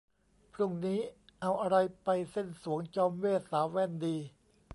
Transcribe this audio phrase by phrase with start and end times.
[0.53, 0.99] พรุ่งนี้
[1.41, 4.15] เอาอะไรไปเซ่นสรวงจอมเวทย์สาวแว่นดี?